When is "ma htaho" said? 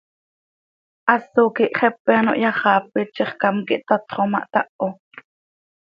4.31-4.87